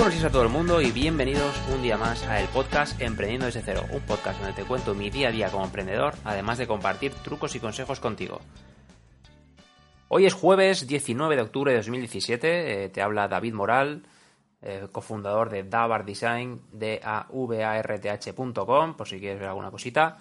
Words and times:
buenos 0.00 0.14
días 0.14 0.30
a 0.30 0.32
todo 0.32 0.44
el 0.44 0.48
mundo 0.48 0.80
y 0.80 0.92
bienvenidos 0.92 1.60
un 1.74 1.82
día 1.82 1.98
más 1.98 2.26
a 2.26 2.40
el 2.40 2.48
podcast 2.48 2.98
Emprendiendo 3.02 3.44
desde 3.44 3.60
cero, 3.60 3.84
un 3.92 4.00
podcast 4.00 4.40
donde 4.40 4.54
te 4.54 4.64
cuento 4.66 4.94
mi 4.94 5.10
día 5.10 5.28
a 5.28 5.30
día 5.30 5.50
como 5.50 5.66
emprendedor, 5.66 6.14
además 6.24 6.56
de 6.56 6.66
compartir 6.66 7.12
trucos 7.12 7.54
y 7.54 7.60
consejos 7.60 8.00
contigo. 8.00 8.40
Hoy 10.08 10.24
es 10.24 10.32
jueves 10.32 10.86
19 10.86 11.36
de 11.36 11.42
octubre 11.42 11.72
de 11.72 11.76
2017, 11.76 12.84
eh, 12.84 12.88
te 12.88 13.02
habla 13.02 13.28
David 13.28 13.52
Moral, 13.52 14.06
eh, 14.62 14.88
cofundador 14.90 15.50
de 15.50 15.64
Davar 15.64 16.06
Design, 16.06 16.62
de 16.72 17.02
por 18.96 19.06
si 19.06 19.20
quieres 19.20 19.38
ver 19.38 19.50
alguna 19.50 19.70
cosita. 19.70 20.16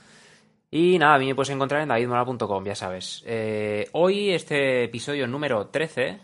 Y 0.69 0.99
nada, 0.99 1.15
a 1.15 1.19
mí 1.19 1.27
me 1.27 1.35
puedes 1.35 1.51
encontrar 1.51 1.83
en 1.83 1.87
davidmoral.com, 1.87 2.65
ya 2.65 2.75
sabes. 2.75 3.23
Eh, 3.25 3.87
hoy, 3.93 4.31
este 4.31 4.83
episodio 4.83 5.25
número 5.25 5.67
13, 5.67 6.19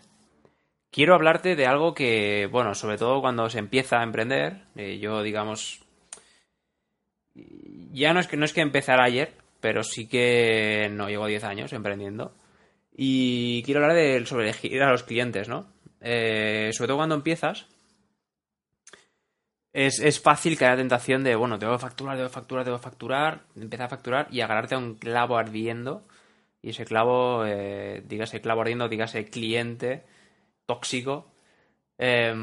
quiero 0.90 1.14
hablarte 1.14 1.56
de 1.56 1.66
algo 1.66 1.94
que, 1.94 2.48
bueno, 2.50 2.74
sobre 2.74 2.98
todo 2.98 3.20
cuando 3.20 3.48
se 3.50 3.58
empieza 3.58 4.00
a 4.00 4.04
emprender, 4.04 4.62
eh, 4.76 4.98
yo 4.98 5.22
digamos, 5.22 5.80
ya 7.92 8.12
no 8.12 8.20
es 8.20 8.26
que 8.26 8.36
no 8.36 8.44
es 8.44 8.52
que 8.52 8.60
empezara 8.60 9.04
ayer, 9.04 9.34
pero 9.60 9.82
sí 9.82 10.08
que 10.08 10.88
no 10.90 11.08
llevo 11.08 11.26
10 11.26 11.44
años 11.44 11.72
emprendiendo. 11.72 12.34
Y 12.96 13.62
quiero 13.64 13.82
hablar 13.82 13.96
de, 13.96 14.24
sobre 14.26 14.44
elegir 14.44 14.82
a 14.82 14.90
los 14.90 15.02
clientes, 15.02 15.48
¿no? 15.48 15.66
Eh, 16.00 16.70
sobre 16.72 16.88
todo 16.88 16.98
cuando 16.98 17.14
empiezas, 17.14 17.66
es, 19.72 19.98
es, 20.00 20.20
fácil 20.20 20.56
caer 20.56 20.72
la 20.72 20.76
tentación 20.78 21.22
de, 21.22 21.36
bueno, 21.36 21.58
tengo 21.58 21.74
que 21.74 21.78
facturar, 21.78 22.16
debo 22.16 22.30
facturar, 22.30 22.64
debo 22.64 22.78
facturar, 22.78 23.42
empezar 23.54 23.86
a 23.86 23.90
facturar 23.90 24.28
y 24.30 24.40
agarrarte 24.40 24.74
a 24.74 24.78
un 24.78 24.94
clavo 24.94 25.36
ardiendo. 25.36 26.06
Y 26.62 26.70
ese 26.70 26.86
clavo, 26.86 27.44
eh, 27.44 28.02
dígase 28.06 28.40
clavo 28.40 28.62
ardiendo, 28.62 28.88
dígase 28.88 29.26
cliente 29.26 30.04
tóxico. 30.66 31.32
Eh, 31.98 32.34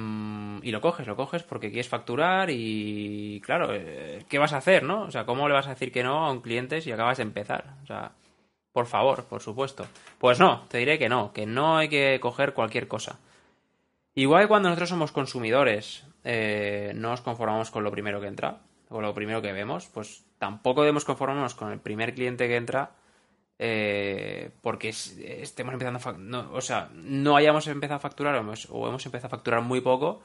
y 0.63 0.71
lo 0.71 0.81
coges, 0.81 1.05
lo 1.05 1.15
coges 1.15 1.43
porque 1.43 1.69
quieres 1.69 1.89
facturar 1.89 2.49
y, 2.49 3.39
claro, 3.45 3.69
eh, 3.71 4.25
¿qué 4.27 4.39
vas 4.39 4.53
a 4.53 4.57
hacer, 4.57 4.83
no? 4.83 5.03
O 5.03 5.11
sea, 5.11 5.25
¿cómo 5.25 5.47
le 5.47 5.53
vas 5.53 5.67
a 5.67 5.71
decir 5.71 5.91
que 5.91 6.03
no 6.03 6.25
a 6.25 6.31
un 6.31 6.41
cliente 6.41 6.81
si 6.81 6.91
acabas 6.91 7.17
de 7.17 7.23
empezar? 7.23 7.75
O 7.83 7.85
sea, 7.85 8.13
por 8.71 8.87
favor, 8.87 9.25
por 9.25 9.41
supuesto. 9.41 9.85
Pues 10.17 10.39
no, 10.39 10.65
te 10.69 10.79
diré 10.79 10.97
que 10.97 11.09
no, 11.09 11.31
que 11.31 11.45
no 11.45 11.77
hay 11.77 11.89
que 11.89 12.19
coger 12.19 12.53
cualquier 12.53 12.87
cosa. 12.87 13.19
Igual 14.15 14.43
que 14.43 14.47
cuando 14.47 14.69
nosotros 14.69 14.89
somos 14.89 15.11
consumidores, 15.11 16.05
eh, 16.23 16.91
no 16.95 17.09
nos 17.09 17.21
conformamos 17.21 17.71
con 17.71 17.83
lo 17.83 17.91
primero 17.91 18.19
que 18.21 18.27
entra, 18.27 18.61
o 18.89 19.01
lo 19.01 19.13
primero 19.13 19.41
que 19.41 19.51
vemos, 19.51 19.87
pues 19.87 20.25
tampoco 20.37 20.81
debemos 20.81 21.05
conformarnos 21.05 21.55
con 21.55 21.71
el 21.71 21.79
primer 21.79 22.13
cliente 22.13 22.47
que 22.47 22.57
entra 22.57 22.91
eh, 23.59 24.51
porque 24.61 24.89
estemos 24.89 25.73
empezando 25.73 25.99
a 26.09 26.13
no, 26.13 26.51
o 26.53 26.61
sea, 26.61 26.89
no 26.93 27.35
hayamos 27.35 27.67
empezado 27.67 27.97
a 27.97 27.99
facturar 27.99 28.35
o 28.35 28.39
hemos, 28.87 29.05
empezado 29.05 29.27
a 29.27 29.29
facturar 29.29 29.61
muy 29.61 29.81
poco 29.81 30.21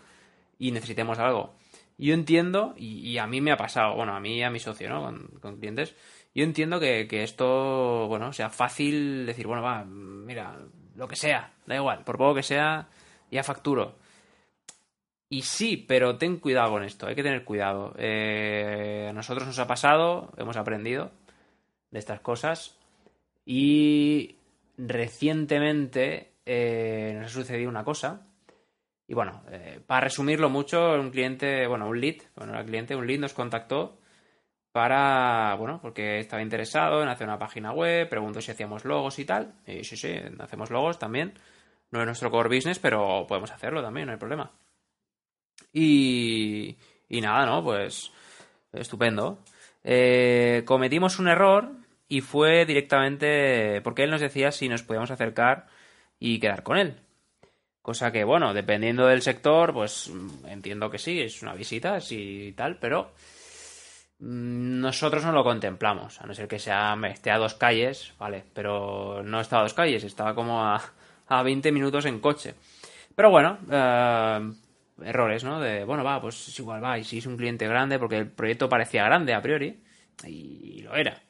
y 0.58 0.72
necesitemos 0.72 1.18
algo. 1.18 1.54
Yo 1.98 2.14
entiendo, 2.14 2.74
y, 2.76 3.18
a 3.18 3.26
mí 3.26 3.40
me 3.40 3.50
ha 3.50 3.56
pasado, 3.56 3.96
bueno, 3.96 4.14
a 4.14 4.20
mí 4.20 4.36
y 4.36 4.42
a 4.42 4.50
mi 4.50 4.60
socio, 4.60 4.88
¿no? 4.88 5.02
Con, 5.40 5.58
clientes, 5.58 5.96
yo 6.34 6.44
entiendo 6.44 6.78
que, 6.78 7.08
que, 7.08 7.24
esto, 7.24 8.06
bueno, 8.06 8.32
sea 8.32 8.50
fácil 8.50 9.26
decir, 9.26 9.48
bueno, 9.48 9.62
va, 9.62 9.84
mira, 9.84 10.56
lo 10.94 11.08
que 11.08 11.16
sea, 11.16 11.54
da 11.66 11.74
igual, 11.74 12.04
por 12.04 12.16
poco 12.16 12.36
que 12.36 12.44
sea, 12.44 12.88
ya 13.30 13.42
facturo. 13.42 13.96
Y 15.28 15.42
sí, 15.42 15.76
pero 15.76 16.16
ten 16.16 16.38
cuidado 16.38 16.70
con 16.70 16.84
esto, 16.84 17.06
hay 17.06 17.14
que 17.14 17.22
tener 17.22 17.44
cuidado. 17.44 17.94
Eh, 17.98 19.08
a 19.10 19.12
nosotros 19.12 19.46
nos 19.46 19.58
ha 19.58 19.66
pasado, 19.66 20.32
hemos 20.38 20.56
aprendido 20.56 21.10
de 21.90 21.98
estas 21.98 22.20
cosas 22.20 22.77
y 23.50 24.36
recientemente 24.76 26.34
eh, 26.44 27.14
nos 27.16 27.28
ha 27.28 27.34
sucedido 27.34 27.70
una 27.70 27.82
cosa. 27.82 28.26
Y 29.06 29.14
bueno, 29.14 29.42
eh, 29.50 29.80
para 29.86 30.02
resumirlo 30.02 30.50
mucho, 30.50 30.92
un 30.92 31.10
cliente, 31.10 31.66
bueno, 31.66 31.88
un 31.88 31.98
lead, 31.98 32.16
bueno, 32.36 32.60
el 32.60 32.66
cliente, 32.66 32.94
un 32.94 33.06
lead 33.06 33.20
nos 33.20 33.32
contactó 33.32 34.00
para, 34.70 35.54
bueno, 35.54 35.80
porque 35.80 36.18
estaba 36.18 36.42
interesado 36.42 37.02
en 37.02 37.08
hacer 37.08 37.26
una 37.26 37.38
página 37.38 37.72
web, 37.72 38.10
preguntó 38.10 38.42
si 38.42 38.50
hacíamos 38.50 38.84
logos 38.84 39.18
y 39.18 39.24
tal. 39.24 39.54
Y 39.66 39.82
sí, 39.82 39.96
sí, 39.96 40.12
hacemos 40.40 40.70
logos 40.70 40.98
también. 40.98 41.32
No 41.90 42.00
es 42.00 42.06
nuestro 42.06 42.30
core 42.30 42.54
business, 42.54 42.78
pero 42.78 43.24
podemos 43.26 43.50
hacerlo 43.50 43.82
también, 43.82 44.08
no 44.08 44.12
hay 44.12 44.18
problema. 44.18 44.52
Y, 45.72 46.76
y 47.08 47.20
nada, 47.22 47.46
¿no? 47.46 47.64
Pues 47.64 48.12
estupendo. 48.74 49.38
Eh, 49.82 50.64
cometimos 50.66 51.18
un 51.18 51.28
error 51.28 51.77
y 52.08 52.20
fue 52.22 52.64
directamente 52.64 53.80
porque 53.82 54.04
él 54.04 54.10
nos 54.10 54.20
decía 54.20 54.50
si 54.50 54.68
nos 54.68 54.82
podíamos 54.82 55.10
acercar 55.10 55.66
y 56.18 56.40
quedar 56.40 56.62
con 56.62 56.78
él. 56.78 56.96
Cosa 57.82 58.12
que, 58.12 58.24
bueno, 58.24 58.52
dependiendo 58.52 59.06
del 59.06 59.22
sector, 59.22 59.72
pues 59.72 60.10
entiendo 60.46 60.90
que 60.90 60.98
sí, 60.98 61.20
es 61.20 61.42
una 61.42 61.54
visita, 61.54 62.00
sí 62.00 62.48
y 62.48 62.52
tal, 62.52 62.76
pero 62.78 63.12
nosotros 64.20 65.24
no 65.24 65.32
lo 65.32 65.44
contemplamos, 65.44 66.20
a 66.20 66.26
no 66.26 66.34
ser 66.34 66.48
que 66.48 66.58
sea, 66.58 66.98
esté 67.08 67.30
a 67.30 67.38
dos 67.38 67.54
calles, 67.54 68.12
vale, 68.18 68.44
pero 68.52 69.22
no 69.22 69.40
estaba 69.40 69.60
a 69.60 69.64
dos 69.64 69.74
calles, 69.74 70.04
estaba 70.04 70.34
como 70.34 70.62
a, 70.62 70.82
a 71.28 71.42
20 71.42 71.70
minutos 71.72 72.04
en 72.04 72.20
coche. 72.20 72.54
Pero 73.14 73.30
bueno, 73.30 73.58
eh, 73.70 74.52
errores, 75.04 75.44
¿no? 75.44 75.60
De, 75.60 75.84
bueno, 75.84 76.04
va, 76.04 76.20
pues 76.20 76.48
es 76.48 76.58
igual, 76.58 76.82
va, 76.82 76.98
y 76.98 77.04
si 77.04 77.18
es 77.18 77.26
un 77.26 77.36
cliente 77.36 77.66
grande, 77.68 77.98
porque 77.98 78.16
el 78.18 78.30
proyecto 78.30 78.68
parecía 78.68 79.04
grande 79.04 79.34
a 79.34 79.42
priori, 79.42 79.80
y 80.26 80.82
lo 80.82 80.94
era. 80.96 81.22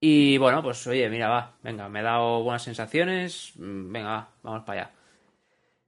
Y 0.00 0.38
bueno, 0.38 0.62
pues 0.62 0.86
oye, 0.86 1.08
mira, 1.10 1.28
va, 1.28 1.56
venga, 1.62 1.88
me 1.88 2.00
he 2.00 2.02
dado 2.02 2.42
buenas 2.42 2.62
sensaciones, 2.62 3.52
mm, 3.56 3.92
venga, 3.92 4.08
va, 4.08 4.30
vamos 4.42 4.64
para 4.64 4.82
allá. 4.82 4.92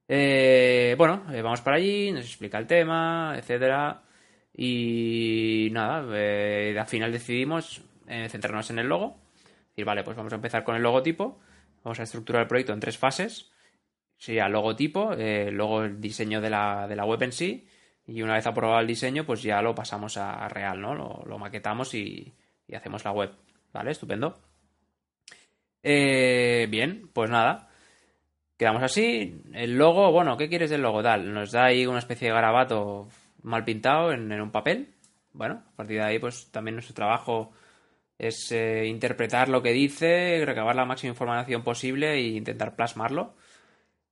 Eh, 0.08 0.94
bueno, 0.98 1.24
eh, 1.32 1.40
vamos 1.42 1.62
para 1.62 1.76
allí, 1.76 2.12
nos 2.12 2.24
explica 2.26 2.58
el 2.58 2.66
tema, 2.66 3.34
etcétera. 3.36 4.02
Y 4.54 5.70
nada, 5.72 6.04
eh, 6.12 6.76
al 6.78 6.86
final 6.86 7.12
decidimos 7.12 7.82
eh, 8.06 8.28
centrarnos 8.28 8.70
en 8.70 8.78
el 8.80 8.88
logo. 8.88 9.16
Decir, 9.70 9.84
vale, 9.86 10.04
pues 10.04 10.16
vamos 10.16 10.32
a 10.32 10.36
empezar 10.36 10.64
con 10.64 10.76
el 10.76 10.82
logotipo. 10.82 11.40
Vamos 11.82 11.98
a 12.00 12.02
estructurar 12.02 12.42
el 12.42 12.48
proyecto 12.48 12.72
en 12.72 12.80
tres 12.80 12.98
fases 12.98 13.50
sería 14.22 14.48
logotipo, 14.48 15.14
luego 15.16 15.82
el 15.82 16.00
diseño 16.00 16.40
de 16.40 16.48
la, 16.48 16.86
de 16.86 16.94
la, 16.94 17.04
web 17.04 17.20
en 17.24 17.32
sí, 17.32 17.66
y 18.06 18.22
una 18.22 18.34
vez 18.34 18.46
aprobado 18.46 18.80
el 18.80 18.86
diseño, 18.86 19.24
pues 19.26 19.42
ya 19.42 19.60
lo 19.62 19.74
pasamos 19.74 20.16
a, 20.16 20.48
real, 20.48 20.80
¿no? 20.80 20.94
Lo, 20.94 21.38
maquetamos 21.38 21.92
y, 21.94 22.32
hacemos 22.72 23.04
la 23.04 23.10
web, 23.10 23.32
¿vale? 23.72 23.90
Estupendo. 23.90 24.38
Eh, 25.82 26.66
bien, 26.70 27.10
pues 27.12 27.30
nada. 27.30 27.68
Quedamos 28.56 28.82
así. 28.82 29.42
El 29.52 29.76
logo, 29.76 30.12
bueno, 30.12 30.36
¿qué 30.36 30.48
quieres 30.48 30.70
del 30.70 30.82
logo? 30.82 31.02
Tal, 31.02 31.32
nos 31.32 31.52
da 31.52 31.66
ahí 31.66 31.86
una 31.86 31.98
especie 31.98 32.28
de 32.28 32.34
garabato 32.34 33.08
mal 33.42 33.64
pintado 33.64 34.12
en, 34.12 34.30
un 34.32 34.50
papel. 34.50 34.94
Bueno, 35.32 35.62
a 35.72 35.76
partir 35.76 35.98
de 35.98 36.04
ahí, 36.04 36.18
pues 36.18 36.50
también 36.50 36.76
nuestro 36.76 36.94
trabajo 36.94 37.52
es 38.18 38.52
eh, 38.52 38.86
interpretar 38.86 39.48
lo 39.48 39.62
que 39.62 39.72
dice, 39.72 40.42
recabar 40.44 40.76
la 40.76 40.84
máxima 40.84 41.10
información 41.10 41.62
posible 41.62 42.14
e 42.14 42.20
intentar 42.20 42.76
plasmarlo. 42.76 43.34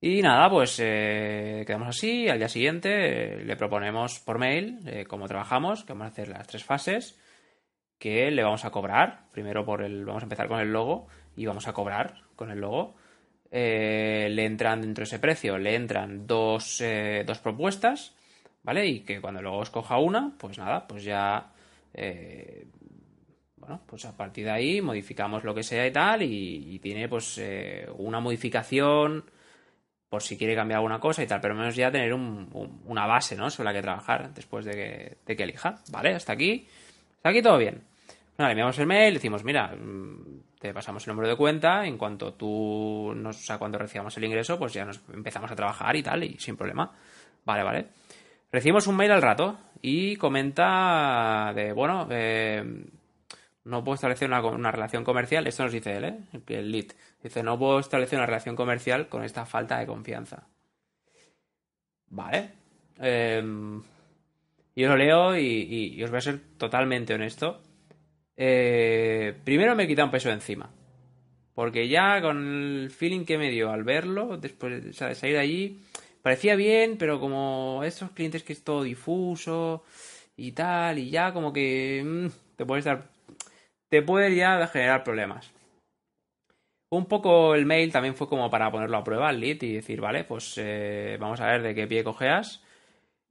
Y 0.03 0.22
nada, 0.22 0.48
pues 0.48 0.78
eh, 0.82 1.65
quedamos 1.66 1.88
así. 1.88 2.28
Al 2.28 2.38
día 2.38 2.48
siguiente 2.48 3.41
eh, 3.41 3.44
le 3.44 3.56
proponemos 3.56 4.19
por 4.21 4.38
mail 4.38 4.78
eh, 4.87 5.04
cómo 5.06 5.28
trabajamos, 5.28 5.84
que 5.84 5.92
vamos 5.92 6.06
a 6.06 6.09
hacer 6.09 6.28
las 6.28 6.47
tres 6.47 6.65
fases, 6.65 7.19
que 8.00 8.32
le 8.32 8.42
vamos 8.42 8.64
a 8.64 8.70
cobrar. 8.70 9.26
Primero 9.30 9.64
por 9.64 9.84
el, 9.84 10.04
vamos 10.04 10.24
a 10.24 10.26
empezar 10.26 10.48
con 10.48 10.58
el 10.58 10.72
logo 10.72 11.06
y 11.36 11.46
vamos 11.46 11.68
a 11.68 11.72
cobrar 11.72 12.14
con 12.34 12.50
el 12.50 12.58
logo. 12.58 12.96
le 13.52 14.44
entran 14.44 14.80
dentro 14.80 15.02
de 15.02 15.06
ese 15.06 15.20
precio, 15.20 15.58
le 15.58 15.76
entran 15.76 16.26
dos, 16.26 16.82
dos 17.26 17.38
propuestas, 17.38 18.16
¿vale? 18.64 18.86
Y 18.86 19.00
que 19.00 19.20
cuando 19.20 19.42
luego 19.42 19.62
escoja 19.62 19.98
una, 19.98 20.34
pues 20.38 20.58
nada, 20.58 20.88
pues 20.88 21.04
ya 21.04 21.52
bueno, 23.56 23.82
pues 23.86 24.04
a 24.06 24.16
partir 24.16 24.46
de 24.46 24.50
ahí 24.50 24.80
modificamos 24.80 25.44
lo 25.44 25.54
que 25.54 25.62
sea 25.62 25.86
y 25.86 25.92
tal, 25.92 26.22
y, 26.22 26.78
tiene 26.80 27.08
pues 27.08 27.41
una 27.98 28.18
modificación 28.20 29.24
por 30.10 30.22
si 30.22 30.36
quiere 30.36 30.56
cambiar 30.56 30.78
alguna 30.78 30.98
cosa 30.98 31.22
y 31.22 31.26
tal, 31.26 31.41
pero 31.41 31.54
menos 31.54 31.76
ya 31.76 31.91
tener 31.91 32.12
un, 32.12 32.80
una 32.84 33.06
base, 33.06 33.36
¿no? 33.36 33.48
Sobre 33.48 33.68
la 33.68 33.72
que 33.74 33.82
trabajar 33.82 34.34
después 34.34 34.64
de 34.64 34.72
que, 34.72 35.16
de 35.24 35.36
que 35.36 35.42
elija. 35.44 35.76
¿Vale? 35.92 36.14
Hasta 36.14 36.32
aquí. 36.32 36.66
Hasta 37.18 37.28
aquí 37.28 37.42
todo 37.42 37.58
bien. 37.58 37.90
Nada, 38.41 38.48
le 38.48 38.53
enviamos 38.53 38.78
el 38.78 38.87
mail, 38.87 39.13
decimos, 39.13 39.45
mira, 39.45 39.66
mm, 39.66 40.57
te 40.59 40.72
pasamos 40.72 41.07
el 41.07 41.13
número 41.13 41.28
de 41.28 41.37
cuenta, 41.37 41.84
en 41.84 41.98
cuanto 41.98 42.33
tú, 42.33 43.13
nos, 43.15 43.37
o 43.37 43.42
sea, 43.42 43.59
cuando 43.59 43.77
recibamos 43.77 44.16
el 44.16 44.25
ingreso, 44.25 44.59
pues 44.59 44.72
ya 44.72 44.87
nos 44.87 45.03
empezamos 45.13 45.51
a 45.51 45.54
trabajar 45.54 45.95
y 45.95 46.03
tal, 46.03 46.25
y 46.25 46.39
sin 46.39 46.57
problema. 46.57 46.91
Vale, 47.45 47.63
vale. 47.63 47.89
Recibimos 48.51 48.87
un 48.87 48.97
mail 48.97 49.13
al 49.13 49.21
rato 49.21 49.59
y 49.83 50.16
comenta 50.16 51.53
de, 51.54 51.75
bueno, 51.75 52.09
eh, 52.10 52.65
no 53.65 53.84
puedo 53.84 53.97
establecer 53.97 54.27
una, 54.27 54.71
relación 54.71 55.04
comercial, 55.04 55.47
esto 55.47 55.65
nos 55.65 55.72
dice 55.72 55.98
él, 55.98 56.04
¿eh? 56.04 56.19
el 56.47 56.72
lead, 56.72 56.92
dice, 57.22 57.42
no 57.42 57.59
puedo 57.59 57.78
establecer 57.78 58.19
una 58.19 58.25
relación 58.25 58.57
comercial 58.57 59.10
con 59.10 59.22
esta 59.22 59.45
falta 59.45 59.78
de 59.78 59.87
confianza. 59.87 60.48
Vale. 62.09 62.53
Eh, 63.03 63.42
yo 64.75 64.89
lo 64.89 64.97
leo 64.97 65.37
y, 65.37 66.03
os 66.03 66.09
voy 66.09 66.16
a 66.16 66.22
ser 66.22 66.41
totalmente 66.57 67.13
honesto. 67.13 67.60
Eh, 68.42 69.34
primero 69.45 69.77
me 69.77 69.87
quita 69.87 70.03
un 70.03 70.10
peso 70.10 70.31
encima. 70.31 70.71
Porque 71.54 71.89
ya 71.89 72.22
con 72.22 72.39
el 72.39 72.91
feeling 72.91 73.27
que 73.27 73.37
me 73.37 73.51
dio 73.51 73.71
al 73.71 73.84
verlo, 73.84 74.39
después 74.39 74.83
de 74.83 74.92
salir 74.95 75.37
de 75.37 75.39
allí, 75.39 75.83
parecía 76.22 76.57
bien, 76.57 76.97
pero 76.98 77.21
como 77.21 77.83
estos 77.84 78.13
clientes 78.13 78.42
que 78.42 78.54
es 78.54 78.65
todo 78.65 78.83
difuso 78.83 79.84
y 80.37 80.53
tal, 80.53 80.98
y 80.98 81.10
ya 81.10 81.34
como 81.34 81.53
que 81.53 82.03
mm, 82.03 82.57
te 82.57 82.65
puedes 82.65 82.87
dar, 82.87 83.10
te 83.91 84.01
puede 84.01 84.34
ya 84.34 84.66
generar 84.69 85.04
problemas. 85.04 85.53
Un 86.91 87.07
poco 87.07 87.54
el 87.54 87.66
mail 87.66 87.92
también 87.92 88.15
fue 88.16 88.28
como 88.28 88.51
para 88.51 88.71
ponerlo 88.71 88.97
a 88.97 89.04
prueba 89.04 89.28
al 89.28 89.39
lead 89.39 89.63
y 89.63 89.75
decir, 89.75 90.01
vale, 90.01 90.25
pues 90.25 90.54
eh, 90.57 91.19
vamos 91.21 91.41
a 91.41 91.47
ver 91.47 91.63
de 91.63 91.75
qué 91.75 91.87
pie 91.87 92.03
cojeas. 92.04 92.65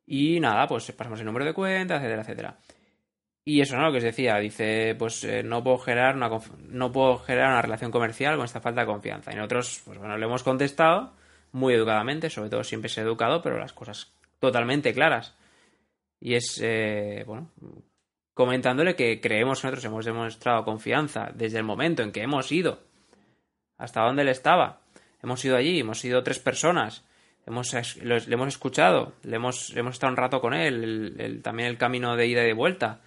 Y 0.05 0.39
nada, 0.39 0.67
pues 0.67 0.91
pasamos 0.91 1.19
el 1.19 1.25
número 1.25 1.45
de 1.45 1.53
cuenta, 1.53 1.97
etcétera, 1.97 2.21
etcétera. 2.21 2.57
Y 3.49 3.61
eso 3.61 3.75
no 3.75 3.85
lo 3.85 3.91
que 3.91 3.97
os 3.97 4.03
decía, 4.03 4.37
dice, 4.37 4.93
pues 4.93 5.23
eh, 5.23 5.41
no 5.41 5.63
puedo 5.63 5.79
generar 5.79 6.15
una 6.15 6.29
no 6.67 6.91
puedo 6.91 7.17
generar 7.17 7.49
una 7.49 7.63
relación 7.63 7.89
comercial 7.89 8.35
con 8.35 8.45
esta 8.45 8.61
falta 8.61 8.81
de 8.81 8.85
confianza. 8.85 9.31
Y 9.33 9.37
nosotros, 9.37 9.81
pues 9.85 9.97
bueno, 9.97 10.19
le 10.19 10.25
hemos 10.27 10.43
contestado 10.43 11.13
muy 11.51 11.73
educadamente, 11.73 12.29
sobre 12.29 12.51
todo 12.51 12.63
siempre 12.63 12.89
se 12.89 13.01
educado, 13.01 13.41
pero 13.41 13.57
las 13.57 13.73
cosas 13.73 14.13
totalmente 14.37 14.93
claras. 14.93 15.35
Y 16.19 16.35
es, 16.35 16.61
eh, 16.61 17.23
bueno, 17.25 17.49
comentándole 18.35 18.95
que 18.95 19.19
creemos 19.19 19.63
nosotros 19.63 19.83
hemos 19.83 20.05
demostrado 20.05 20.63
confianza 20.63 21.31
desde 21.33 21.57
el 21.57 21.63
momento 21.63 22.03
en 22.03 22.11
que 22.11 22.21
hemos 22.21 22.51
ido 22.51 22.83
hasta 23.79 24.01
donde 24.01 24.21
él 24.21 24.29
estaba. 24.29 24.81
Hemos 25.23 25.43
ido 25.43 25.57
allí, 25.57 25.79
hemos 25.79 26.05
ido 26.05 26.21
tres 26.21 26.37
personas, 26.37 27.03
hemos, 27.47 27.73
le 27.73 28.15
hemos 28.31 28.47
escuchado, 28.47 29.13
le 29.23 29.37
hemos, 29.37 29.75
hemos 29.75 29.95
estado 29.95 30.11
un 30.11 30.17
rato 30.17 30.39
con 30.39 30.53
él, 30.53 31.41
también 31.43 31.67
el 31.67 31.79
camino 31.79 32.15
de 32.15 32.27
ida 32.27 32.43
y 32.43 32.45
de 32.45 32.53
vuelta. 32.53 33.01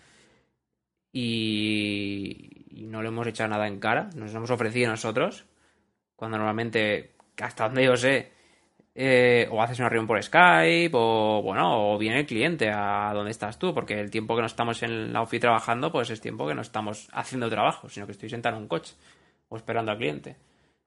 Y, 1.13 2.65
no 2.87 3.03
le 3.03 3.09
hemos 3.09 3.27
echado 3.27 3.51
nada 3.51 3.69
en 3.69 3.79
cara, 3.79 4.11
nos 4.17 4.35
hemos 4.35 4.51
ofrecido 4.51 4.91
nosotros, 4.91 5.47
cuando 6.17 6.37
normalmente, 6.37 7.13
hasta 7.41 7.65
donde 7.65 7.85
yo 7.85 7.97
sé, 7.97 8.33
eh, 8.95 9.49
o 9.51 9.63
haces 9.63 9.79
una 9.79 9.89
reunión 9.89 10.07
por 10.07 10.23
Skype, 10.23 10.91
o 10.93 11.43
bueno, 11.43 11.95
o 11.95 11.99
viene 11.99 12.21
el 12.21 12.27
cliente 12.27 12.71
a 12.71 13.13
donde 13.15 13.31
estás 13.31 13.59
tú, 13.59 13.73
porque 13.75 13.99
el 13.99 14.11
tiempo 14.11 14.35
que 14.35 14.43
no 14.43 14.47
estamos 14.47 14.83
en 14.83 15.13
la 15.13 15.23
ofi 15.23 15.39
trabajando, 15.39 15.91
pues 15.91 16.11
es 16.11 16.21
tiempo 16.21 16.47
que 16.47 16.55
no 16.55 16.63
estamos 16.63 17.09
haciendo 17.13 17.49
trabajo, 17.49 17.89
sino 17.89 18.07
que 18.07 18.13
estoy 18.13 18.29
sentado 18.29 18.57
en 18.57 18.63
un 18.63 18.69
coche 18.69 18.95
o 19.49 19.57
esperando 19.57 19.93
al 19.93 19.99
cliente. 19.99 20.37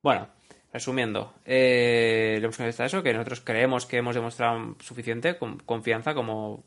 Bueno, 0.03 0.27
resumiendo, 0.71 1.33
eh, 1.45 2.37
le 2.39 2.43
hemos 2.43 2.57
contestado 2.57 2.87
eso, 2.87 3.03
que 3.03 3.13
nosotros 3.13 3.41
creemos 3.41 3.85
que 3.85 3.97
hemos 3.97 4.13
demostrado 4.13 4.75
suficiente 4.79 5.37
confianza 5.65 6.13
como, 6.13 6.63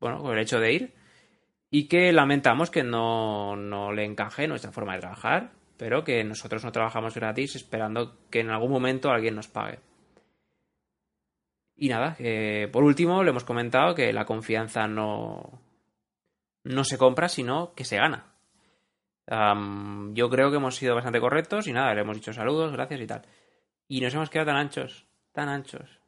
bueno, 0.00 0.20
con 0.22 0.36
el 0.36 0.42
hecho 0.42 0.60
de 0.60 0.72
ir, 0.72 0.94
y 1.70 1.88
que 1.88 2.12
lamentamos 2.12 2.70
que 2.70 2.82
no, 2.82 3.56
no 3.56 3.92
le 3.92 4.04
encaje 4.04 4.48
nuestra 4.48 4.72
forma 4.72 4.94
de 4.94 5.00
trabajar, 5.00 5.52
pero 5.76 6.04
que 6.04 6.24
nosotros 6.24 6.64
no 6.64 6.72
trabajamos 6.72 7.14
gratis 7.14 7.56
esperando 7.56 8.18
que 8.30 8.40
en 8.40 8.50
algún 8.50 8.70
momento 8.70 9.10
alguien 9.10 9.34
nos 9.34 9.48
pague. 9.48 9.80
Y 11.76 11.88
nada, 11.88 12.16
por 12.72 12.82
último 12.82 13.22
le 13.22 13.30
hemos 13.30 13.44
comentado 13.44 13.94
que 13.94 14.12
la 14.12 14.24
confianza 14.24 14.88
no, 14.88 15.62
no 16.64 16.84
se 16.84 16.98
compra, 16.98 17.28
sino 17.28 17.72
que 17.74 17.84
se 17.84 17.96
gana. 17.96 18.34
yo 19.26 20.28
creo 20.28 20.50
que 20.50 20.56
hemos 20.56 20.74
sido 20.74 20.96
bastante 20.96 21.20
correctos 21.20 21.68
y 21.68 21.72
nada, 21.72 21.94
le 21.94 22.00
hemos 22.00 22.16
dicho 22.16 22.32
saludos, 22.32 22.72
gracias 22.72 23.00
y 23.00 23.06
tal. 23.06 23.22
Y 23.86 24.00
nos 24.00 24.12
hemos 24.14 24.28
quedado 24.28 24.48
tan 24.48 24.56
anchos, 24.56 25.06
tan 25.32 25.48
anchos. 25.48 26.00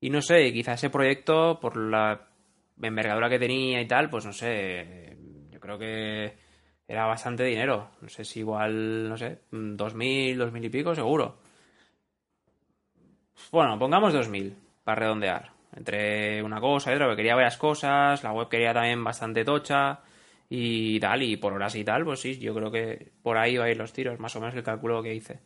Y 0.00 0.10
no 0.10 0.22
sé, 0.22 0.52
quizá 0.52 0.74
ese 0.74 0.90
proyecto, 0.90 1.58
por 1.60 1.76
la 1.76 2.31
envergadura 2.88 3.28
que 3.28 3.38
tenía 3.38 3.80
y 3.80 3.86
tal, 3.86 4.10
pues 4.10 4.26
no 4.26 4.32
sé, 4.32 5.16
yo 5.50 5.60
creo 5.60 5.78
que 5.78 6.36
era 6.86 7.06
bastante 7.06 7.44
dinero. 7.44 7.90
No 8.00 8.08
sé 8.08 8.24
si 8.24 8.40
igual, 8.40 9.08
no 9.08 9.16
sé, 9.16 9.42
dos 9.50 9.94
mil, 9.94 10.36
dos 10.38 10.52
mil 10.52 10.64
y 10.64 10.68
pico, 10.68 10.94
seguro. 10.94 11.38
Bueno, 13.50 13.78
pongamos 13.78 14.12
dos 14.12 14.28
mil 14.28 14.56
para 14.84 15.00
redondear. 15.00 15.52
Entre 15.74 16.42
una 16.42 16.60
cosa 16.60 16.90
y 16.92 16.94
otra, 16.94 17.06
porque 17.06 17.18
quería 17.18 17.34
varias 17.34 17.56
cosas, 17.56 18.22
la 18.22 18.32
web 18.32 18.48
quería 18.48 18.74
también 18.74 19.02
bastante 19.02 19.44
tocha 19.44 20.00
y 20.50 21.00
tal, 21.00 21.22
y 21.22 21.36
por 21.38 21.54
horas 21.54 21.74
y 21.76 21.84
tal, 21.84 22.04
pues 22.04 22.20
sí, 22.20 22.38
yo 22.38 22.54
creo 22.54 22.70
que 22.70 23.12
por 23.22 23.38
ahí 23.38 23.56
va 23.56 23.64
a 23.64 23.70
ir 23.70 23.78
los 23.78 23.92
tiros, 23.92 24.20
más 24.20 24.36
o 24.36 24.40
menos 24.40 24.54
el 24.54 24.62
cálculo 24.62 25.02
que 25.02 25.14
hice. 25.14 25.40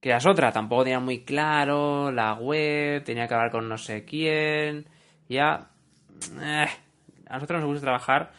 Que 0.00 0.10
las 0.10 0.24
otras 0.26 0.54
tampoco 0.54 0.84
tenía 0.84 1.00
muy 1.00 1.24
claro, 1.24 2.10
la 2.12 2.34
web, 2.34 3.04
tenía 3.04 3.28
que 3.28 3.34
hablar 3.34 3.50
con 3.50 3.68
no 3.68 3.76
sé 3.78 4.04
quién, 4.04 4.88
ya... 5.28 5.70
Eh, 6.40 6.66
a 7.26 7.34
nosotros 7.34 7.60
nos 7.60 7.68
gusta 7.68 7.82
trabajar 7.82 8.32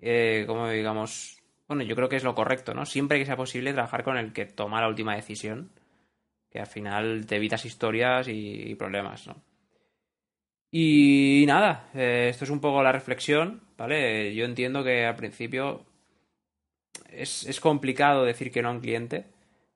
eh, 0.00 0.44
como 0.46 0.68
digamos... 0.68 1.36
Bueno, 1.68 1.82
yo 1.84 1.94
creo 1.94 2.08
que 2.08 2.16
es 2.16 2.24
lo 2.24 2.34
correcto, 2.34 2.74
¿no? 2.74 2.84
Siempre 2.84 3.18
que 3.18 3.26
sea 3.26 3.36
posible 3.36 3.72
trabajar 3.72 4.02
con 4.02 4.16
el 4.16 4.32
que 4.32 4.44
toma 4.44 4.80
la 4.80 4.88
última 4.88 5.14
decisión 5.14 5.70
que 6.50 6.58
al 6.58 6.66
final 6.66 7.26
te 7.26 7.36
evitas 7.36 7.64
historias 7.64 8.26
y, 8.26 8.74
problemas, 8.74 9.28
¿no? 9.28 9.40
Y 10.72 11.44
nada, 11.46 11.88
eh, 11.94 12.26
esto 12.28 12.42
es 12.44 12.50
un 12.50 12.60
poco 12.60 12.82
la 12.82 12.90
reflexión, 12.90 13.62
¿vale? 13.76 14.34
Yo 14.34 14.44
entiendo 14.44 14.82
que 14.82 15.04
al 15.04 15.14
principio 15.14 15.86
es, 17.08 17.60
complicado 17.60 18.24
decir 18.24 18.50
que 18.50 18.62
no 18.62 18.68
a 18.70 18.72
un 18.72 18.80
cliente, 18.80 19.26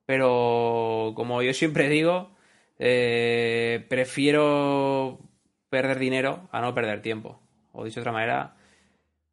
pero 0.04 1.12
como 1.14 1.42
yo 1.42 1.52
siempre 1.54 1.88
digo, 1.88 2.32
prefiero 3.88 5.20
perder 5.74 5.98
dinero 5.98 6.48
a 6.52 6.60
no 6.60 6.72
perder 6.72 7.02
tiempo. 7.02 7.40
O 7.72 7.84
dicho 7.84 7.96
de 7.96 8.02
otra 8.02 8.12
manera, 8.12 8.54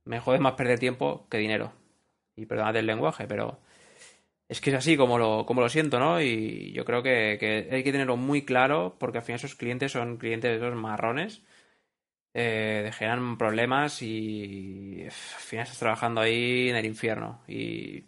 me 0.06 0.20
jode 0.20 0.40
más 0.40 0.54
perder 0.54 0.80
tiempo 0.80 1.28
que 1.30 1.38
dinero. 1.38 1.72
Y 2.36 2.48
perdonad 2.48 2.76
el 2.78 2.88
lenguaje, 2.88 3.28
pero 3.28 3.60
es 4.50 4.60
que 4.60 4.72
es 4.72 4.76
así 4.76 4.98
como 4.98 5.20
lo, 5.20 5.46
como 5.46 5.62
lo 5.62 5.70
siento, 5.70 6.00
¿no? 6.00 6.20
Y 6.20 6.72
yo 6.74 6.84
creo 6.84 7.04
que, 7.04 7.68
hay 7.72 7.84
que 7.84 7.92
tenerlo 7.92 8.18
muy 8.18 8.44
claro 8.44 8.96
porque 9.00 9.20
al 9.20 9.24
final 9.24 9.38
esos 9.38 9.56
clientes 9.56 9.92
son 9.92 10.18
clientes 10.18 10.50
de 10.50 10.58
esos 10.58 10.76
marrones, 10.76 11.44
eh, 12.34 12.90
generan 12.94 13.38
problemas 13.38 14.02
y 14.02 15.04
al 15.04 15.12
final 15.12 15.64
estás 15.64 15.80
trabajando 15.80 16.22
ahí 16.22 16.70
en 16.70 16.76
el 16.76 16.86
infierno. 16.86 17.44
Y 17.48 18.06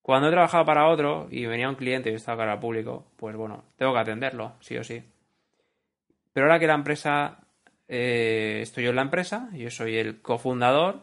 cuando 0.00 0.28
he 0.28 0.32
trabajado 0.32 0.64
para 0.64 0.88
otro 0.88 1.28
y 1.30 1.44
venía 1.44 1.68
un 1.68 1.76
cliente 1.76 2.10
y 2.10 2.14
estaba 2.14 2.38
cara 2.38 2.52
al 2.54 2.60
público, 2.60 3.12
pues 3.16 3.36
bueno, 3.36 3.64
tengo 3.76 3.92
que 3.92 4.00
atenderlo, 4.00 4.54
sí 4.60 4.78
o 4.78 4.84
sí. 4.84 5.02
Pero 6.32 6.46
ahora 6.46 6.58
que 6.58 6.66
la 6.66 6.74
empresa, 6.74 7.41
eh, 7.88 8.60
estoy 8.62 8.84
yo 8.84 8.90
en 8.90 8.96
la 8.96 9.02
empresa, 9.02 9.50
yo 9.54 9.70
soy 9.70 9.96
el 9.96 10.20
cofundador, 10.22 11.02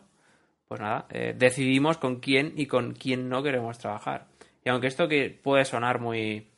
pues 0.68 0.82
nada, 0.82 1.08
eh, 1.10 1.34
decidimos 1.38 1.98
con 1.98 2.20
quién 2.20 2.54
y 2.56 2.68
con 2.68 2.94
quién 2.94 3.30
no 3.30 3.44
queremos 3.44 3.78
trabajar. 3.78 4.28
Y 4.64 4.70
aunque 4.70 4.88
esto 4.88 5.08
que 5.08 5.30
puede 5.30 5.66
sonar 5.66 6.00
muy, 6.00 6.52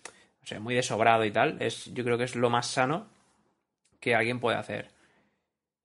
o 0.44 0.46
sea, 0.46 0.60
muy 0.60 0.76
desobrado 0.76 1.26
y 1.26 1.32
tal, 1.32 1.62
es, 1.62 1.94
yo 1.94 2.04
creo 2.04 2.18
que 2.18 2.26
es 2.26 2.36
lo 2.36 2.50
más 2.50 2.68
sano 2.68 3.10
que 4.00 4.16
alguien 4.16 4.40
puede 4.40 4.58
hacer. 4.58 4.92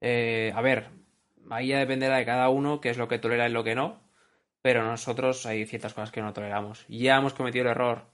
Eh, 0.00 0.52
a 0.54 0.60
ver, 0.60 0.88
ahí 1.50 1.68
ya 1.68 1.78
dependerá 1.78 2.16
de 2.16 2.24
cada 2.24 2.48
uno 2.48 2.80
qué 2.80 2.90
es 2.90 2.98
lo 2.98 3.08
que 3.08 3.18
tolera 3.18 3.48
y 3.48 3.52
lo 3.52 3.64
que 3.64 3.74
no, 3.74 4.00
pero 4.62 4.82
nosotros 4.84 5.46
hay 5.46 5.64
ciertas 5.66 5.94
cosas 5.94 6.10
que 6.10 6.22
no 6.22 6.32
toleramos. 6.32 6.84
Ya 6.88 7.16
hemos 7.16 7.34
cometido 7.34 7.64
el 7.64 7.70
error 7.70 8.06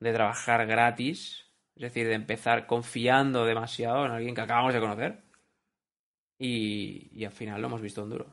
de 0.00 0.12
trabajar 0.12 0.66
gratis, 0.66 1.46
es 1.76 1.82
decir, 1.82 2.06
de 2.08 2.14
empezar 2.14 2.66
confiando 2.66 3.44
demasiado 3.44 4.06
en 4.06 4.12
alguien 4.12 4.34
que 4.34 4.40
acabamos 4.40 4.72
de 4.72 4.80
conocer. 4.80 5.27
Y, 6.38 7.08
y 7.12 7.24
al 7.24 7.32
final 7.32 7.60
lo 7.60 7.68
hemos 7.68 7.80
visto 7.80 8.02
en 8.02 8.10
duro. 8.10 8.26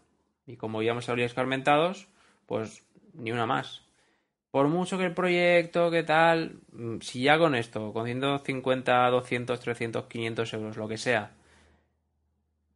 Y 0.46 0.58
como 0.58 0.82
hemos 0.82 1.06
salido 1.06 1.26
escarmentados, 1.26 2.08
pues 2.46 2.86
ni 3.14 3.32
una 3.32 3.46
más 3.46 3.86
por 4.56 4.70
mucho 4.70 4.98
que 4.98 5.04
el 5.04 5.14
proyecto, 5.14 5.92
que 5.92 6.04
tal, 6.04 6.62
mm, 6.72 7.00
si 7.02 7.24
ya 7.24 7.38
con 7.38 7.56
esto, 7.56 7.92
con 7.92 8.06
150, 8.06 9.10
200, 9.10 9.60
300, 9.60 10.06
500 10.06 10.54
euros, 10.54 10.78
lo 10.78 10.88
que 10.88 10.98
sea, 10.98 11.34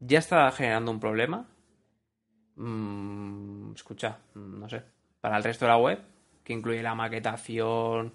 ya 0.02 0.20
está 0.20 0.52
generando 0.52 0.92
un 0.92 1.00
problema, 1.00 1.48
mm, 2.58 3.72
escucha, 3.76 4.18
no 4.36 4.68
sé, 4.68 4.84
para 5.22 5.38
el 5.38 5.44
resto 5.46 5.64
de 5.66 5.72
la 5.72 5.78
web, 5.78 6.00
que 6.44 6.52
incluye 6.52 6.84
la 6.84 6.96
maquetación, 6.96 8.14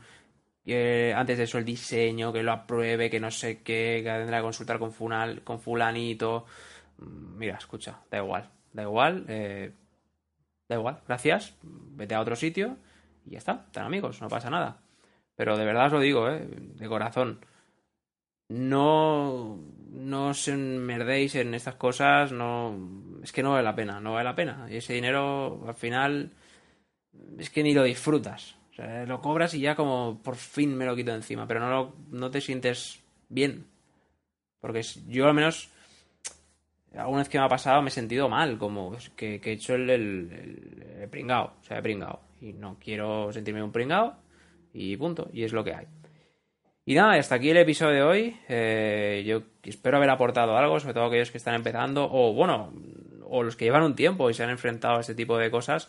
antes 1.16 1.38
de 1.38 1.44
eso 1.44 1.56
el 1.56 1.64
diseño, 1.64 2.34
que 2.34 2.42
lo 2.42 2.52
apruebe, 2.52 3.08
que 3.08 3.20
no 3.20 3.30
sé 3.30 3.62
qué, 3.62 4.02
que 4.04 4.10
tendrá 4.10 4.38
que 4.38 4.42
consultar 4.44 4.78
con, 4.78 4.92
con 5.42 5.60
fulanito, 5.60 6.44
mira, 6.98 7.56
escucha, 7.56 8.00
da 8.10 8.18
igual, 8.18 8.50
da 8.72 8.82
igual, 8.82 9.24
eh, 9.28 9.72
da 10.68 10.76
igual, 10.76 11.00
gracias, 11.06 11.54
vete 11.62 12.14
a 12.14 12.20
otro 12.20 12.36
sitio 12.36 12.76
y 13.26 13.30
ya 13.32 13.38
está, 13.38 13.64
están 13.66 13.86
amigos, 13.86 14.20
no 14.20 14.28
pasa 14.28 14.50
nada. 14.50 14.78
Pero 15.36 15.56
de 15.56 15.64
verdad 15.64 15.86
os 15.86 15.92
lo 15.92 16.00
digo, 16.00 16.28
¿eh? 16.28 16.46
de 16.48 16.88
corazón. 16.88 17.40
No, 18.48 19.58
no 19.90 20.28
os 20.28 20.48
enmerdéis 20.48 21.34
en 21.34 21.54
estas 21.54 21.76
cosas, 21.76 22.30
no, 22.30 22.78
es 23.22 23.32
que 23.32 23.42
no 23.42 23.52
vale 23.52 23.64
la 23.64 23.74
pena, 23.74 24.00
no 24.00 24.12
vale 24.12 24.24
la 24.24 24.36
pena. 24.36 24.66
Y 24.70 24.76
ese 24.76 24.92
dinero 24.92 25.64
al 25.66 25.74
final 25.74 26.30
es 27.38 27.50
que 27.50 27.62
ni 27.62 27.74
lo 27.74 27.82
disfrutas. 27.82 28.56
O 28.70 28.74
sea, 28.74 29.06
lo 29.06 29.20
cobras 29.20 29.54
y 29.54 29.60
ya 29.60 29.74
como 29.74 30.20
por 30.22 30.36
fin 30.36 30.76
me 30.76 30.84
lo 30.84 30.96
quito 30.96 31.14
encima, 31.14 31.46
pero 31.46 31.60
no, 31.60 31.70
lo, 31.70 31.94
no 32.10 32.30
te 32.30 32.40
sientes 32.40 33.02
bien. 33.28 33.66
Porque 34.60 34.82
yo 35.08 35.26
al 35.26 35.34
menos, 35.34 35.70
alguna 36.96 37.18
vez 37.18 37.28
que 37.28 37.38
me 37.38 37.44
ha 37.44 37.48
pasado 37.48 37.82
me 37.82 37.88
he 37.88 37.92
sentido 37.92 38.28
mal, 38.28 38.58
como 38.58 38.96
que, 39.16 39.40
he 39.42 39.52
hecho 39.52 39.74
el, 39.74 39.90
el, 39.90 41.08
pringao, 41.10 41.54
o 41.60 41.64
sea, 41.64 41.78
he 41.78 41.82
pringao 41.82 42.20
y 42.40 42.52
no 42.52 42.76
quiero 42.78 43.32
sentirme 43.32 43.62
un 43.62 43.72
pringado 43.72 44.16
y 44.72 44.96
punto, 44.96 45.28
y 45.32 45.44
es 45.44 45.52
lo 45.52 45.64
que 45.64 45.74
hay. 45.74 45.86
Y 46.86 46.94
nada, 46.94 47.14
hasta 47.14 47.36
aquí 47.36 47.50
el 47.50 47.56
episodio 47.56 47.94
de 47.94 48.02
hoy. 48.02 48.36
Eh, 48.48 49.22
yo 49.26 49.42
espero 49.62 49.96
haber 49.96 50.10
aportado 50.10 50.56
algo, 50.56 50.78
sobre 50.80 50.92
todo 50.94 51.06
aquellos 51.06 51.30
que 51.30 51.38
están 51.38 51.54
empezando, 51.54 52.06
o 52.10 52.34
bueno, 52.34 52.72
o 53.24 53.42
los 53.42 53.56
que 53.56 53.64
llevan 53.64 53.84
un 53.84 53.94
tiempo 53.94 54.28
y 54.28 54.34
se 54.34 54.42
han 54.42 54.50
enfrentado 54.50 54.98
a 54.98 55.00
este 55.00 55.14
tipo 55.14 55.38
de 55.38 55.50
cosas. 55.50 55.88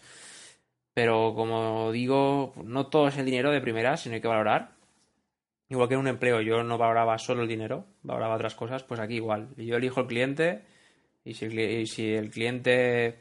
Pero 0.94 1.34
como 1.36 1.92
digo, 1.92 2.54
no 2.64 2.88
todo 2.88 3.10
es 3.10 3.18
el 3.18 3.26
dinero 3.26 3.52
de 3.52 3.60
primera, 3.60 3.98
sino 3.98 4.16
hay 4.16 4.22
que 4.22 4.28
valorar. 4.30 4.72
Igual 5.68 5.90
que 5.90 5.96
en 5.96 6.00
un 6.00 6.08
empleo 6.08 6.42
yo 6.42 6.64
no 6.64 6.78
valoraba 6.78 7.18
solo 7.18 7.42
el 7.42 7.50
dinero, 7.50 7.86
valoraba 8.04 8.36
otras 8.36 8.56
cosas, 8.56 8.84
pues 8.84 9.00
aquí 9.02 9.16
igual. 9.16 9.50
Yo 9.58 9.76
elijo 9.78 10.02
el 10.02 10.08
cliente 10.08 10.64
y 11.26 11.34
si 11.34 12.14
el 12.14 12.30
cliente 12.30 13.18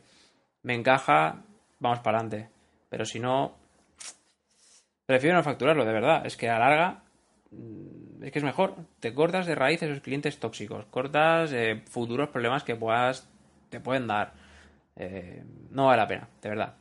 me 0.63 0.75
encaja, 0.75 1.43
vamos 1.79 2.01
para 2.01 2.19
adelante. 2.19 2.49
Pero 2.89 3.05
si 3.05 3.19
no, 3.19 3.57
prefiero 5.07 5.37
no 5.37 5.43
facturarlo, 5.43 5.85
de 5.85 5.93
verdad. 5.93 6.27
Es 6.27 6.37
que 6.37 6.49
a 6.49 6.59
larga 6.59 7.03
es 8.23 8.33
que 8.33 8.39
es 8.39 8.45
mejor. 8.45 8.75
Te 9.01 9.13
cortas 9.13 9.47
de 9.47 9.55
raíz 9.55 9.83
esos 9.83 10.01
clientes 10.01 10.39
tóxicos, 10.39 10.87
cortas 10.87 11.53
eh, 11.53 11.83
futuros 11.87 12.29
problemas 12.29 12.65
que 12.65 12.77
puedas 12.77 13.29
te 13.69 13.81
pueden 13.81 14.07
dar. 14.07 14.33
Eh, 14.97 15.43
no 15.71 15.87
vale 15.87 16.03
la 16.03 16.09
pena, 16.09 16.29
de 16.41 16.49
verdad. 16.49 16.75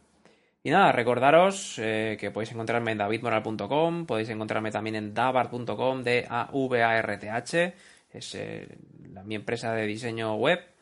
Y 0.63 0.70
nada, 0.70 0.94
recordaros 0.94 1.77
eh, 1.80 2.15
que 2.20 2.32
podéis 2.32 2.53
encontrarme 2.53 2.94
en 2.94 3.00
davidmoral.com, 3.00 4.06
podéis 4.06 4.30
encontrarme 4.30 4.72
también 4.72 4.96
en 4.96 5.13
davart.com, 5.13 6.03
d 6.03 6.25
a 6.30 6.50
v 6.53 6.84
a 6.84 6.98
r 6.98 7.18
t 7.18 7.30
h 7.30 7.74
es 8.13 8.38
mi 9.25 9.36
empresa 9.36 9.74
de 9.74 9.88
diseño 9.88 10.36
web. 10.36 10.73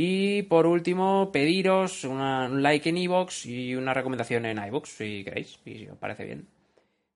Y 0.00 0.42
por 0.44 0.64
último, 0.68 1.32
pediros 1.32 2.04
un 2.04 2.62
like 2.62 2.88
en 2.88 2.98
iVoox 2.98 3.46
y 3.46 3.74
una 3.74 3.92
recomendación 3.92 4.46
en 4.46 4.64
iBooks, 4.64 4.90
si 4.90 5.24
queréis, 5.24 5.58
y 5.64 5.74
si 5.74 5.88
os 5.88 5.98
parece 5.98 6.24
bien. 6.24 6.46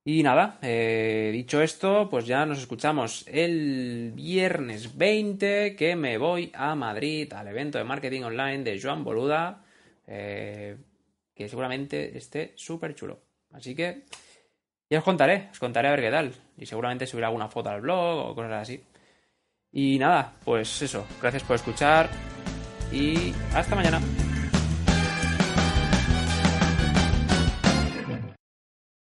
Y 0.04 0.24
nada, 0.24 0.58
eh, 0.62 1.30
dicho 1.32 1.62
esto, 1.62 2.08
pues 2.10 2.26
ya 2.26 2.44
nos 2.44 2.58
escuchamos 2.58 3.24
el 3.28 4.10
viernes 4.16 4.98
20 4.98 5.76
que 5.76 5.94
me 5.94 6.18
voy 6.18 6.50
a 6.52 6.74
Madrid 6.74 7.32
al 7.32 7.46
evento 7.46 7.78
de 7.78 7.84
marketing 7.84 8.22
online 8.22 8.64
de 8.64 8.80
Joan 8.82 9.04
Boluda, 9.04 9.62
eh, 10.08 10.76
que 11.36 11.48
seguramente 11.48 12.18
esté 12.18 12.52
súper 12.56 12.96
chulo. 12.96 13.20
Así 13.52 13.76
que 13.76 14.06
ya 14.90 14.98
os 14.98 15.04
contaré, 15.04 15.50
os 15.52 15.60
contaré 15.60 15.86
a 15.86 15.92
ver 15.92 16.00
qué 16.00 16.10
tal. 16.10 16.34
Y 16.58 16.66
seguramente 16.66 17.06
subiré 17.06 17.26
alguna 17.26 17.46
foto 17.46 17.70
al 17.70 17.80
blog 17.80 18.30
o 18.30 18.34
cosas 18.34 18.62
así. 18.62 18.82
Y 19.70 20.00
nada, 20.00 20.34
pues 20.44 20.82
eso, 20.82 21.06
gracias 21.20 21.44
por 21.44 21.54
escuchar 21.54 22.10
y 22.92 23.34
hasta 23.54 23.74
mañana. 23.74 24.00